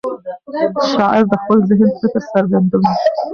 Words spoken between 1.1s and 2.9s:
د خپل ذهن فکر څرګندوي.